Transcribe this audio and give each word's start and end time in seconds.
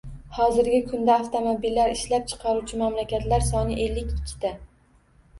Hozirgi 0.35 0.77
kunda 0.91 1.17
avtomobillar 1.23 1.91
ishlab 1.95 2.25
chiqaruvchi 2.31 2.79
mamlakatlar 2.83 3.45
soni 3.49 3.77
ellik 3.85 4.09
ikkita. 4.15 4.53